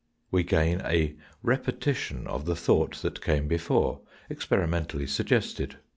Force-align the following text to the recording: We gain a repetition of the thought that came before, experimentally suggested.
We 0.31 0.41
gain 0.41 0.81
a 0.83 1.15
repetition 1.43 2.25
of 2.25 2.45
the 2.45 2.55
thought 2.55 2.95
that 3.03 3.21
came 3.21 3.47
before, 3.47 4.01
experimentally 4.31 5.05
suggested. 5.05 5.75